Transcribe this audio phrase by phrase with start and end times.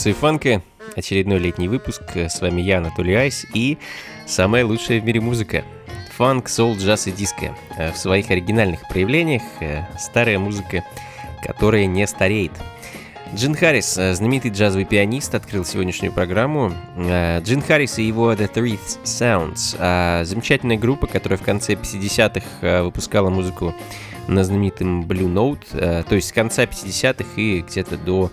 [0.00, 0.62] Это функции фанка,
[0.96, 2.02] очередной летний выпуск.
[2.14, 3.76] С вами я, Анатолий Айс, и
[4.26, 5.62] самая лучшая в мире музыка.
[6.16, 7.54] Фанк, соул, джаз и диско.
[7.76, 10.84] В своих оригинальных проявлениях э, старая музыка,
[11.42, 12.52] которая не стареет.
[13.34, 16.72] Джин Харрис, э, знаменитый джазовый пианист, открыл сегодняшнюю программу.
[16.96, 20.24] Э, Джин Харрис и его The Three Sounds.
[20.24, 23.74] Замечательная группа, которая в конце 50-х выпускала музыку
[24.30, 28.30] на знаменитом Blue Note, э, то есть с конца 50-х и где-то до,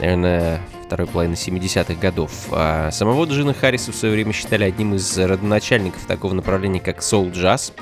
[0.00, 2.30] наверное, второй половины 70-х годов.
[2.50, 7.72] А самого Джина Харриса в свое время считали одним из родоначальников такого направления, как jazz.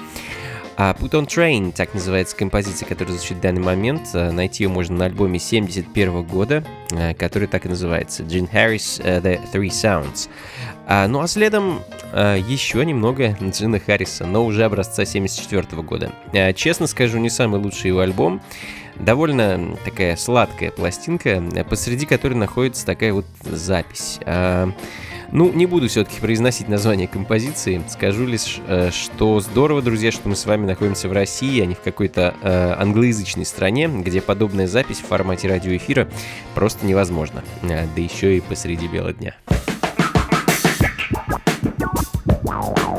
[0.80, 4.10] А Put on Train, так называется композиция, которая звучит в данный момент.
[4.14, 6.62] Э, найти ее можно на альбоме 71 года,
[6.92, 8.22] э, который так и называется.
[8.22, 10.28] Джин Харрис The Three Sounds.
[10.86, 11.80] А, ну а следом
[12.14, 16.12] еще немного Джина Харриса, но уже образца 74 года.
[16.54, 18.40] Честно скажу, не самый лучший его альбом
[19.00, 24.18] довольно такая сладкая пластинка, э, посреди которой находится такая вот запись.
[24.24, 24.70] А,
[25.30, 27.82] ну, не буду все-таки произносить название композиции.
[27.88, 31.74] Скажу лишь, э, что здорово, друзья, что мы с вами находимся в России, а не
[31.74, 36.08] в какой-то э, англоязычной стране, где подобная запись в формате радиоэфира
[36.54, 37.44] просто невозможна.
[37.62, 39.34] Э, да еще и посреди бела дня.
[42.44, 42.98] Wow.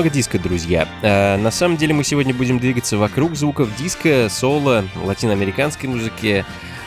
[0.00, 0.88] Немного диска, друзья.
[1.02, 6.46] Э, на самом деле мы сегодня будем двигаться вокруг звуков диска, соло, латиноамериканской музыки.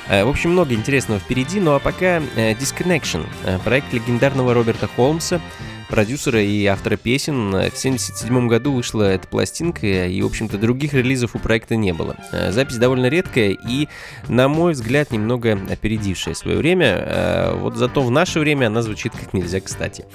[0.10, 3.24] Э, в общем, много интересного впереди, ну а пока э, Disconnection,
[3.63, 5.39] проект легендарного Роберта Холмса,
[5.94, 7.52] продюсера и автора песен.
[7.52, 12.16] В 1977 году вышла эта пластинка, и, в общем-то, других релизов у проекта не было.
[12.32, 13.88] Э, запись довольно редкая и,
[14.28, 16.96] на мой взгляд, немного опередившая свое время.
[16.98, 20.06] Э, вот зато в наше время она звучит как нельзя кстати.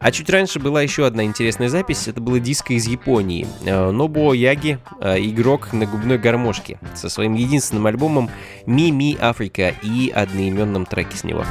[0.00, 2.08] А чуть раньше была еще одна интересная запись.
[2.08, 3.46] Это было диско из Японии.
[3.64, 8.28] Э, Нобуо Яги, игрок на губной гармошке, со своим единственным альбомом
[8.66, 11.44] «Ми Ми Африка» и одноименном треке с него.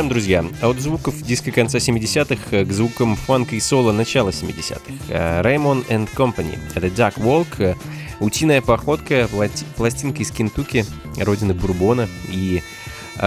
[0.00, 0.66] Продолжаем, друзья.
[0.66, 5.42] От звуков диска конца 70-х к звукам фанка и соло начала 70-х.
[5.42, 6.58] Raymond and Company.
[6.74, 7.76] Это Duck Walk,
[8.18, 9.28] утиная походка,
[9.76, 10.86] пластинка из Кентукки,
[11.18, 12.62] родины Бурбона и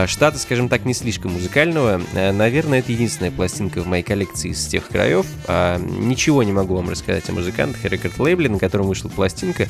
[0.08, 2.02] штата, скажем так, не слишком музыкального.
[2.16, 5.28] Э, наверное, это единственная пластинка в моей коллекции из тех краев.
[5.48, 9.68] Ничего не могу вам рассказать о музыкантах и рекорд-лейбле, на котором вышла пластинка.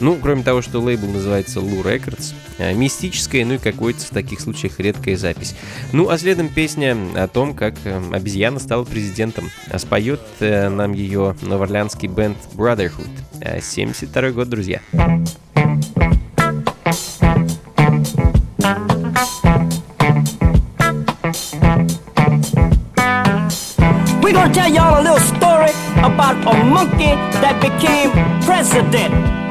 [0.00, 2.34] Ну, кроме того, что лейбл называется Lou Records.
[2.58, 5.54] А, мистическая, ну и какой-то в таких случаях редкая запись.
[5.92, 9.50] Ну, а следом песня о том, как э, обезьяна стала президентом.
[9.70, 13.08] А споет э, нам ее новоорлеанский бенд Brotherhood.
[13.62, 14.80] 72 год, друзья.
[24.46, 25.72] Gonna tell y'all a little story
[26.04, 28.12] about a monkey that became
[28.44, 29.45] president.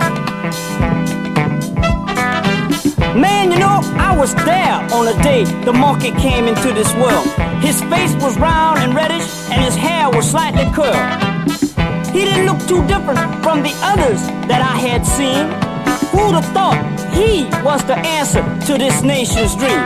[3.16, 7.26] Man, you know, I was there on the day the monkey came into this world.
[7.64, 11.00] His face was round and reddish, and his hair was slightly curled.
[12.12, 14.20] He didn't look too different from the others
[14.52, 15.48] that I had seen.
[16.12, 16.76] Who'd have thought
[17.16, 19.80] he was the answer to this nation's dream?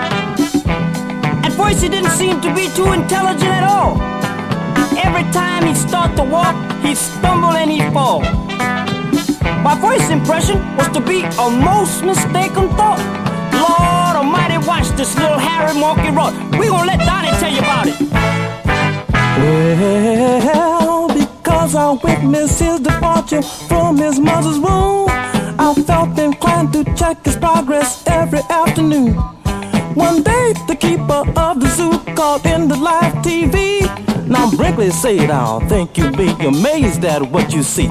[1.46, 4.02] At first, he didn't seem to be too intelligent at all.
[4.98, 8.39] Every time he'd start to walk, he'd stumble and he'd fall.
[9.62, 13.00] My first impression was to be a most mistaken thought.
[13.52, 16.34] Lord Almighty, watch this little Harry monkey run.
[16.58, 18.00] We gonna let Donnie tell you about it.
[19.40, 27.26] Well, because I witnessed his departure from his mother's womb, I felt inclined to check
[27.26, 29.16] his progress every afternoon.
[29.94, 33.82] One day, the keeper of the zoo called in the live TV.
[34.26, 37.90] Now Brinkley said, I think you'll be amazed at what you see.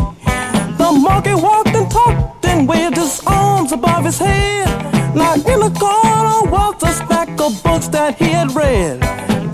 [0.89, 4.67] The monkey walked and talked and waved his arms above his head.
[5.15, 9.05] Now in the corner was a stack of books that he had read.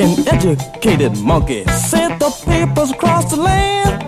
[0.01, 4.01] An educated monkey sent the papers across the land.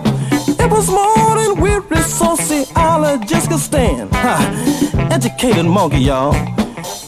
[0.57, 4.09] It was more than weary sociologists could stand.
[4.13, 6.33] Ha, educated monkey, y'all.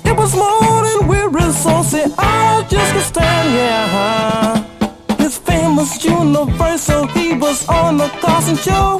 [0.03, 7.07] It was more than weary sociologists could stand, yeah His famous universal.
[7.07, 8.99] He was on the Carson show.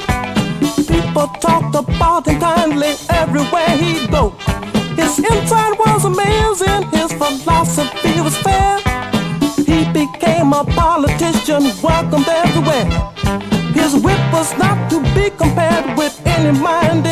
[0.60, 4.30] People talked about him kindly everywhere he go.
[4.96, 6.82] His insight was amazing.
[6.90, 8.78] His philosophy was fair.
[9.56, 12.88] He became a politician, welcomed everywhere.
[13.72, 17.06] His wit was not to be compared with any mind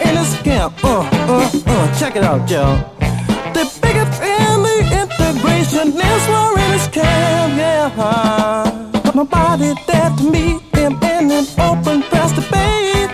[0.00, 0.72] in his camp.
[0.84, 2.76] Uh, uh, uh, check it out, y'all.
[3.52, 9.12] The bigots and the integrationists were in his camp, yeah.
[9.14, 13.10] But body dared to meet him in an open press debate.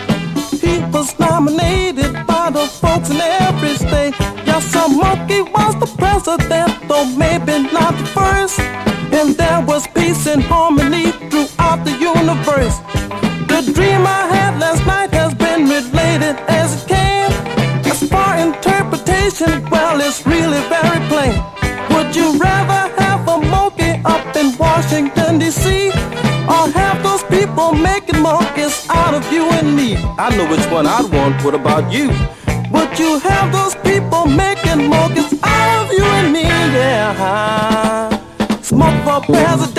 [0.61, 4.15] He was nominated by the folks in every state.
[4.45, 8.59] Yes, some monkey was the president, though maybe not the first.
[9.11, 12.77] And there was peace and harmony throughout the universe.
[16.47, 17.31] As it came.
[17.91, 21.35] As far interpretation, well, it's really very plain.
[21.91, 25.89] Would you rather have a monkey up in Washington, D.C.,
[26.53, 29.95] or have those people making monkeys out of you and me?
[30.17, 31.43] I know which one I'd want.
[31.43, 32.07] What about you?
[32.71, 36.43] Would you have those people making monkeys out of you and me?
[36.43, 38.09] Yeah.
[38.61, 39.78] Smoke for president,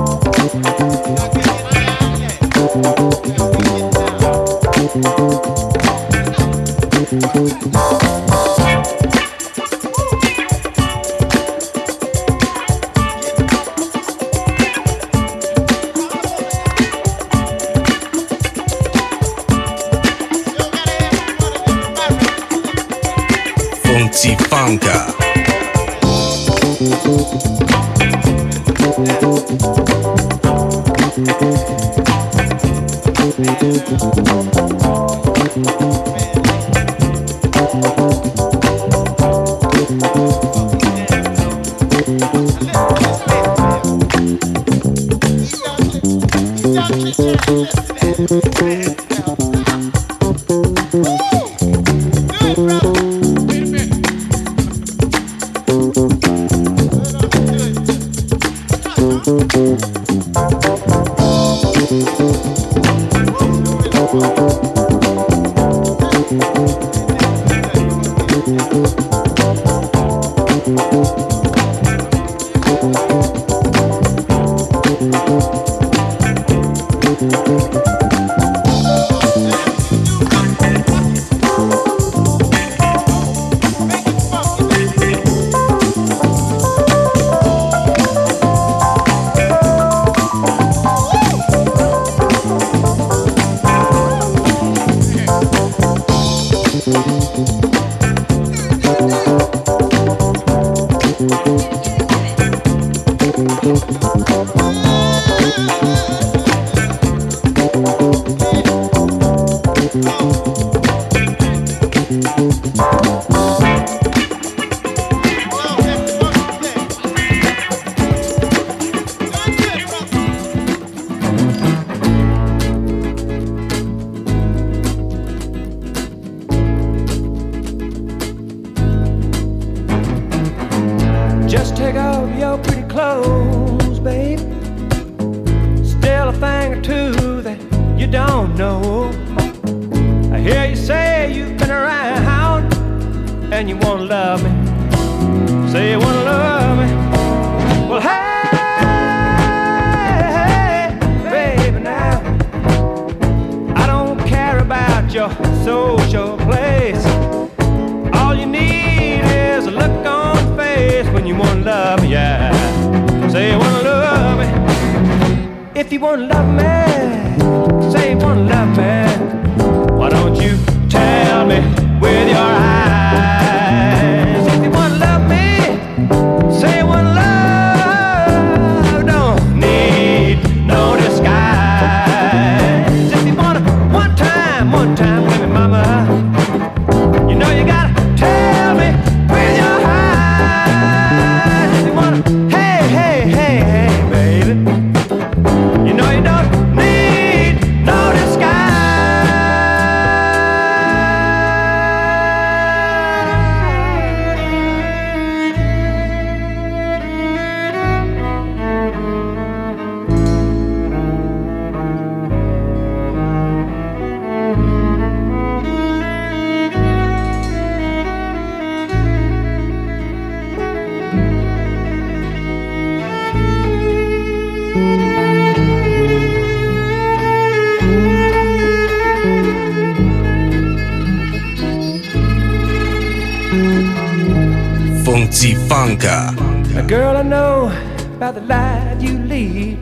[236.75, 237.71] A girl I know
[238.19, 239.79] by the life you lead.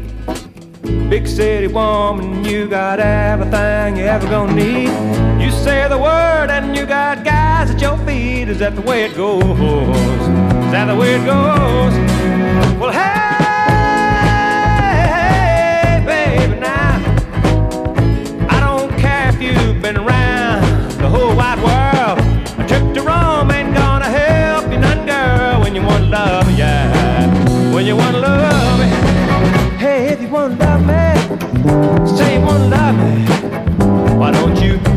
[1.10, 4.90] Big city woman, you got everything you ever gonna need.
[5.44, 8.48] You say the word and you got guys at your feet.
[8.48, 9.44] Is that the way it goes?
[9.44, 11.94] Is that the way it goes?
[12.80, 13.70] Well, hey,
[15.16, 17.02] hey, baby, now
[18.50, 20.62] I don't care if you've been around
[21.00, 21.79] the whole wide world.
[26.10, 28.88] Want love, yeah when you wanna love me.
[29.78, 34.16] Hey, if you wanna love me, say you wanna love me.
[34.18, 34.89] Why don't you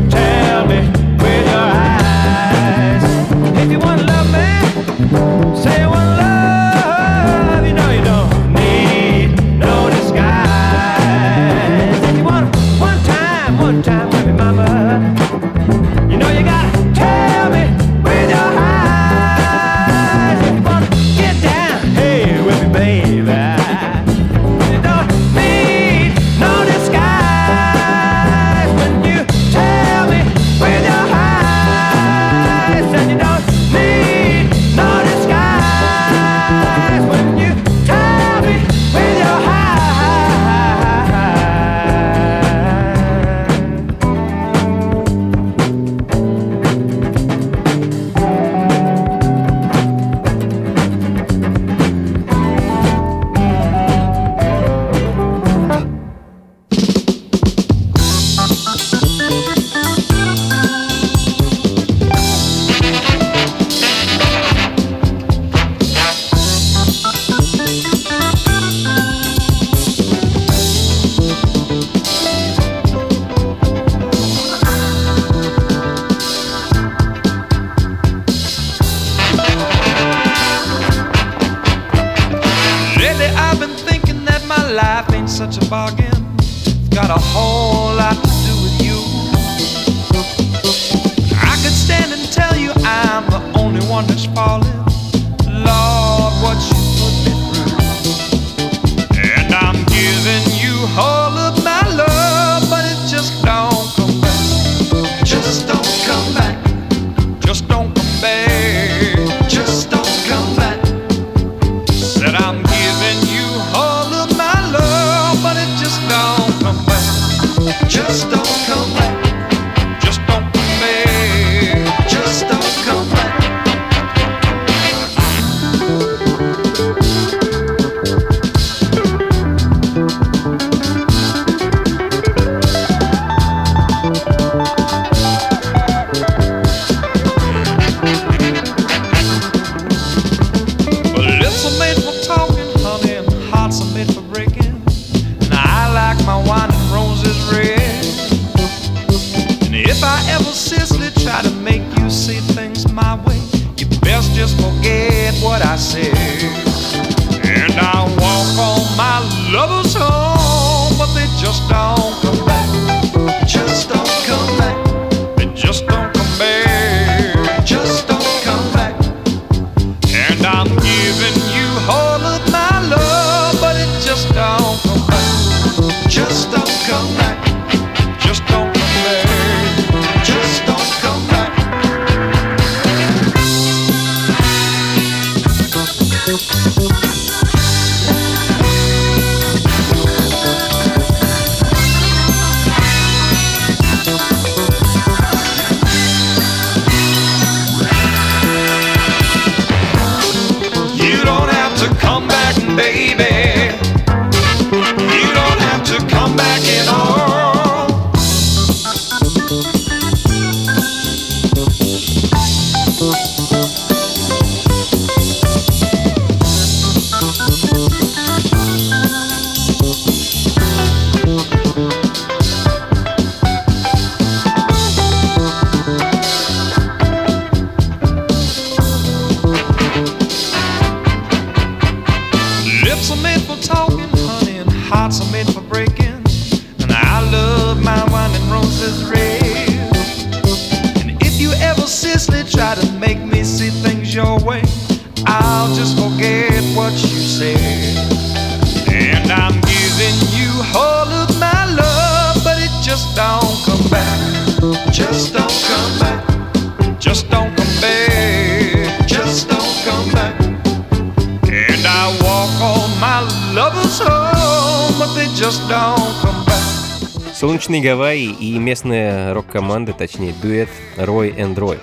[267.73, 271.79] Солнечные Гавайи и местная рок-команда, точнее дуэт Рой энд Рой.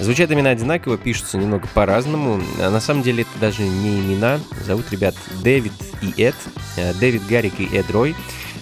[0.00, 2.42] Звучат имена одинаково, пишутся немного по-разному.
[2.60, 4.40] А на самом деле это даже не имена.
[4.66, 5.70] Зовут ребят Дэвид
[6.02, 6.34] и Эд.
[6.98, 8.16] Дэвид Гаррик и Эд Рой.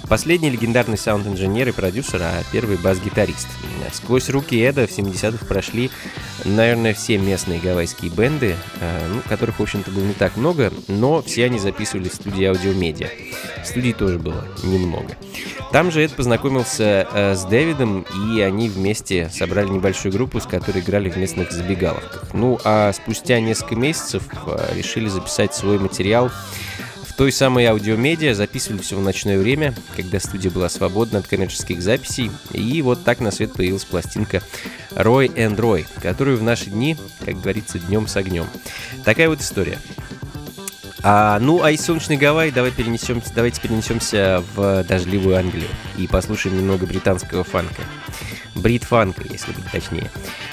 [0.08, 3.48] Последний легендарный саунд-инженер и продюсер, а первый бас-гитарист.
[3.92, 5.90] Сквозь руки Эда в 70-х прошли,
[6.44, 11.22] наверное, все местные гавайские бенды, э, ну, которых, в общем-то, было не так много, но
[11.22, 13.08] все они записывали в студии аудиомедиа.
[13.64, 15.16] Студий тоже было немного.
[15.72, 20.80] Там же Эд познакомился э, с Дэвидом, и они вместе собрали небольшую группу, с которой
[20.80, 22.32] играли в местных забегаловках.
[22.32, 26.30] Ну, а спустя несколько месяцев э, решили записать свой материал
[27.16, 32.30] той самой аудиомедиа, записывали все в ночное время, когда студия была свободна от коммерческих записей,
[32.52, 34.42] и вот так на свет появилась пластинка
[34.90, 38.46] Roy and Roy, которую в наши дни, как говорится, днем с огнем.
[39.04, 39.78] Такая вот история.
[41.02, 46.56] А, ну, а из солнечной Гавайи давай перенесемся, давайте перенесемся в дождливую Англию и послушаем
[46.56, 47.82] немного британского фанка.
[48.56, 50.10] Брит-фанка, если быть точнее.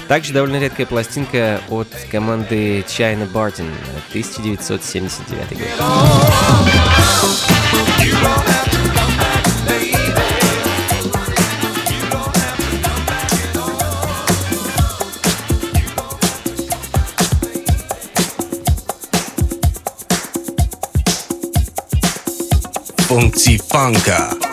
[0.07, 3.71] Также довольно редкая пластинка от команды China Barton,
[4.09, 5.67] 1979 год.
[23.07, 24.52] Funky Funka.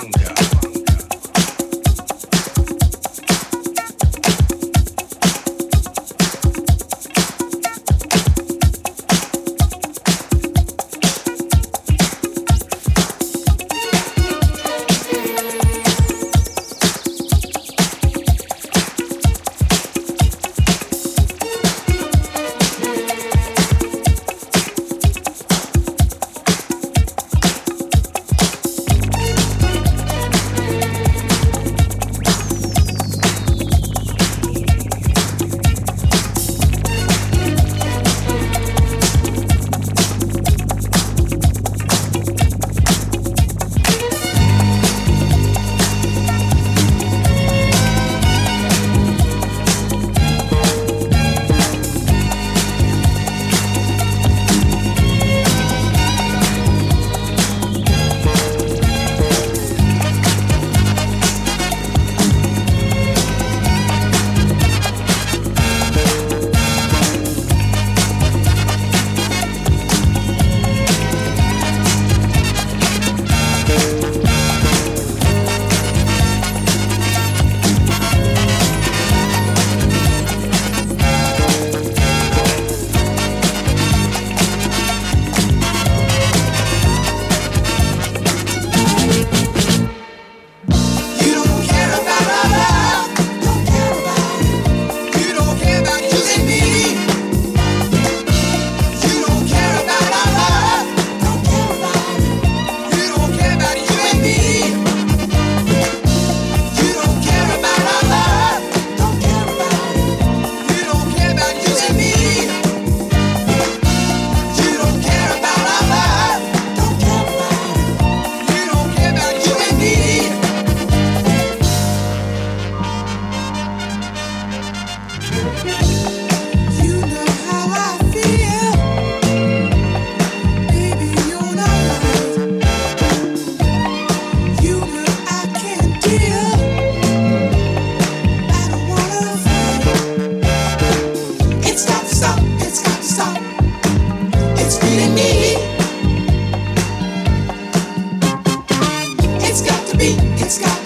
[150.42, 150.79] It's got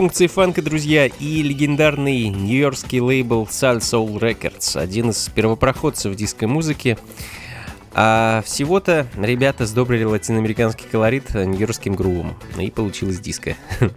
[0.00, 6.96] функции фанка, друзья, и легендарный нью-йоркский лейбл Sal Soul Records, один из первопроходцев диско-музыки.
[7.92, 13.58] А всего-то ребята сдобрили латиноамериканский колорит нью-йоркским грувом, и получилось диско.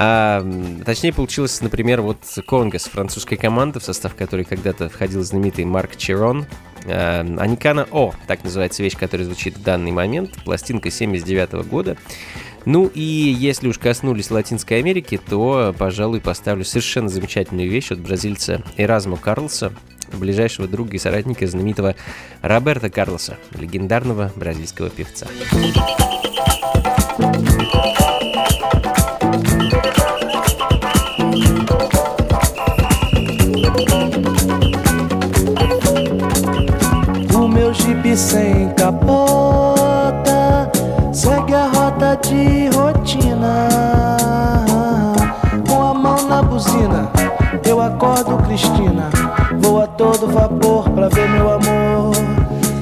[0.00, 0.48] А,
[0.86, 6.46] точнее, получилось, например, вот Конгас, французская команда, в состав которой когда-то входил знаменитый Марк Черон.
[6.84, 11.96] Аникана О, так называется вещь, которая звучит в данный момент, пластинка 79 года.
[12.68, 18.62] Ну и если уж коснулись Латинской Америки, то, пожалуй, поставлю совершенно замечательную вещь от бразильца
[18.76, 19.72] Эразмо Карлса,
[20.12, 21.94] ближайшего друга и соратника знаменитого
[22.42, 25.26] Роберта Карлоса, легендарного бразильского певца.
[37.70, 39.67] Jeep sem capota segue a rota
[42.22, 43.68] de rotina.
[45.68, 47.10] Com a mão na buzina,
[47.64, 49.10] eu acordo Cristina.
[49.60, 52.14] Vou a todo vapor pra ver meu amor.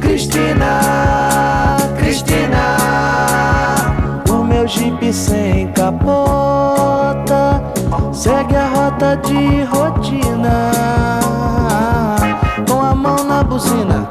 [0.01, 2.76] Cristina, Cristina,
[4.30, 7.62] o meu Jeep sem capota
[8.12, 10.70] segue a rota de rotina.
[12.68, 14.09] Com a mão na buzina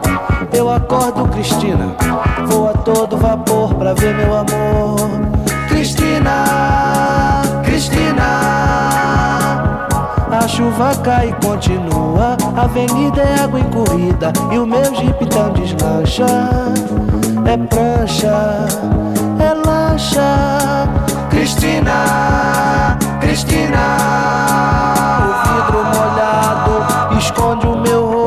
[0.53, 1.95] eu acordo Cristina,
[2.47, 4.94] vou a todo vapor pra ver meu amor.
[10.55, 12.37] Chuva cai e continua.
[12.55, 16.25] Avenida é água em corrida e o meu jeep então deslancha.
[17.45, 18.65] É prancha,
[19.37, 20.87] é lancha.
[21.29, 23.97] Cristina, Cristina,
[25.19, 28.24] o vidro molhado esconde o meu rosto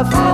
[0.00, 0.29] I've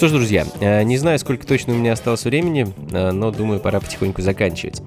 [0.00, 3.60] что ж, друзья, э, не знаю, сколько точно у меня осталось времени, э, но думаю,
[3.60, 4.80] пора потихоньку заканчивать.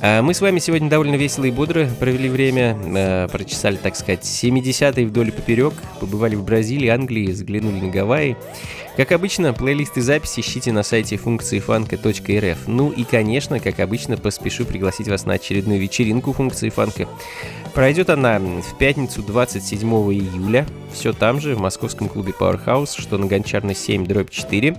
[0.00, 5.04] Э, Мы с вами сегодня довольно весело и бодро провели время, прочесали, так сказать, 70-е
[5.04, 8.36] вдоль и поперек, побывали в Бразилии, Англии, заглянули на Гавайи.
[8.96, 12.58] Как обычно, плейлисты записи ищите на сайте функции фанка.рф.
[12.66, 17.08] Ну и, конечно, как обычно, поспешу пригласить вас на очередную вечеринку функции фанка.
[17.72, 23.26] Пройдет она в пятницу 27 июля, все там же, в московском клубе Powerhouse, что на
[23.26, 24.76] Гончарной 7, дробь 4.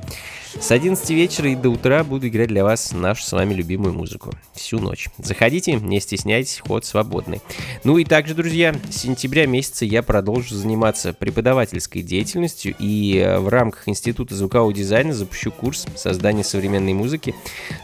[0.60, 4.32] С 11 вечера и до утра буду играть для вас нашу с вами любимую музыку.
[4.54, 5.10] Всю ночь.
[5.18, 7.42] Заходите, не стесняйтесь, ход свободный.
[7.84, 13.50] Ну и также, друзья, с сентября месяца я продолжу заниматься преподавательской деятельностью и э, в
[13.50, 17.36] рамках Института звукового дизайна запущу курс создания современной музыки.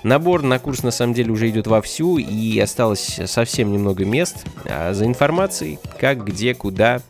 [0.04, 4.46] Набор на курс на самом деле уже идет вовсю и осталось совсем немного мест.
[4.66, 7.02] А за информацией, как, где, куда,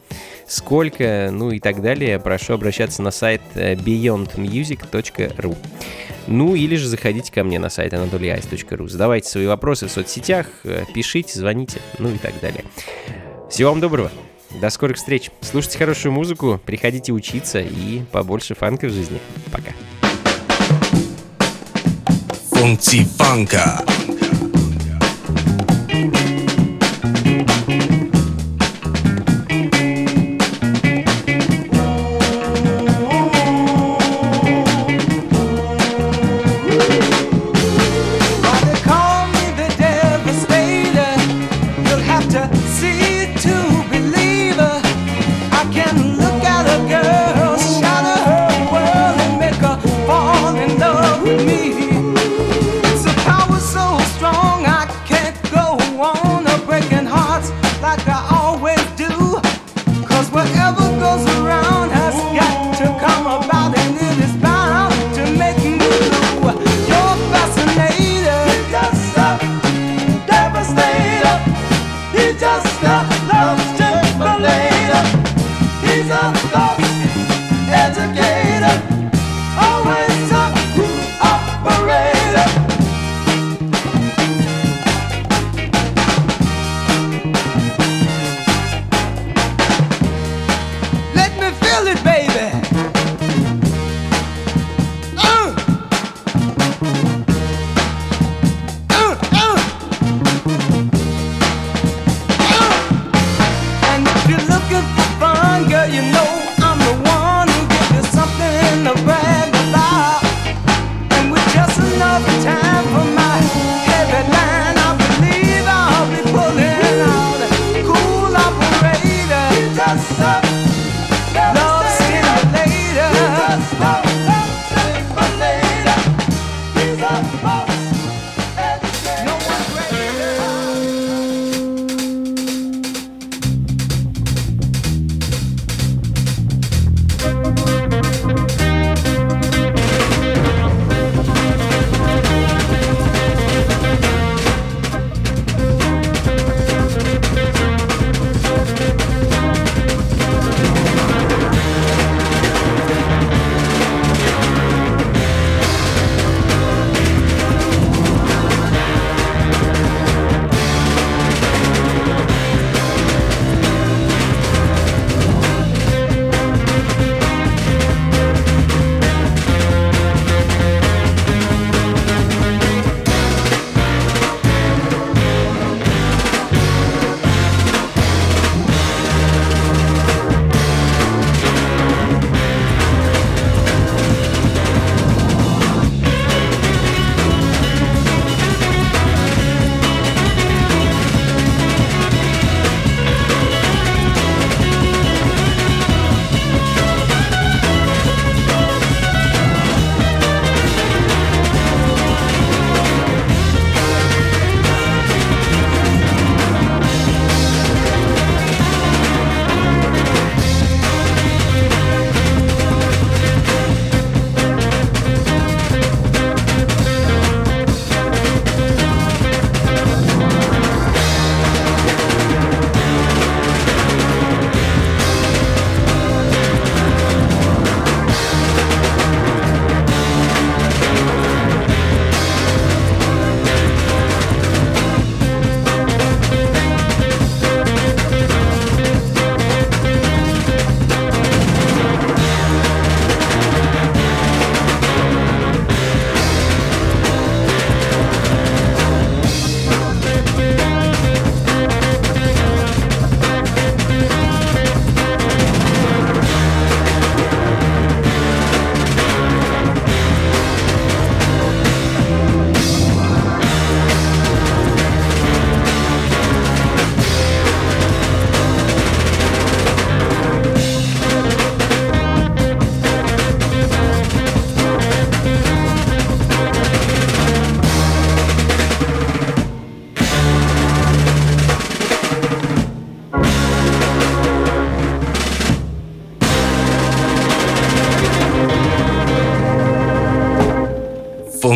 [0.49, 5.57] сколько, ну и так далее, прошу обращаться на сайт э, beyondmusic.ru.
[6.27, 8.89] Ну или же заходите ко мне на сайт anatolyice.ru.
[8.89, 12.65] Задавайте свои вопросы в соцсетях, э, пишите, звоните, ну и так далее.
[13.49, 14.11] Всего вам доброго.
[14.59, 15.29] До скорых встреч.
[15.41, 19.19] Слушайте хорошую музыку, приходите учиться и побольше фанка в жизни.
[19.51, 19.71] Пока.
[22.51, 23.85] Функции фанка.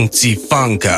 [0.10, 0.90] 自己放个